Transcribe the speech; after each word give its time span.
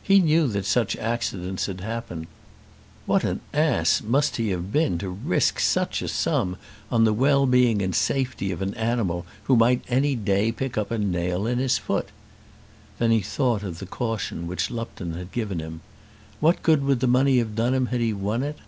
He 0.00 0.20
knew 0.20 0.46
that 0.46 0.66
such 0.66 0.94
accidents 0.98 1.66
had 1.66 1.80
happened. 1.80 2.28
What 3.06 3.24
an 3.24 3.40
ass 3.52 4.02
must 4.02 4.36
he 4.36 4.50
have 4.50 4.70
been 4.70 4.98
to 4.98 5.08
risk 5.08 5.58
such 5.58 6.00
a 6.00 6.06
sum 6.06 6.58
on 6.92 7.02
the 7.02 7.12
well 7.12 7.44
being 7.44 7.82
and 7.82 7.92
safety 7.92 8.52
of 8.52 8.62
an 8.62 8.74
animal 8.74 9.26
who 9.50 9.56
might 9.56 9.82
any 9.88 10.14
day 10.14 10.52
pick 10.52 10.78
up 10.78 10.92
a 10.92 10.98
nail 10.98 11.44
in 11.48 11.58
his 11.58 11.76
foot? 11.76 12.10
Then 13.00 13.10
he 13.10 13.20
thought 13.20 13.64
of 13.64 13.80
the 13.80 13.86
caution 13.86 14.46
which 14.46 14.70
Lupton 14.70 15.14
had 15.14 15.32
given 15.32 15.58
him. 15.58 15.80
What 16.38 16.62
good 16.62 16.84
would 16.84 17.00
the 17.00 17.08
money 17.08 17.38
have 17.38 17.56
done 17.56 17.74
him 17.74 17.86
had 17.86 18.00
he 18.00 18.12
won 18.12 18.44
it? 18.44 18.58